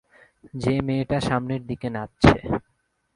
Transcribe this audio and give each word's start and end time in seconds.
যে 0.53 0.73
মেয়েটা 0.81 1.17
সামনের 1.19 1.61
দিকে 1.65 1.87
নাচছে। 1.89 2.33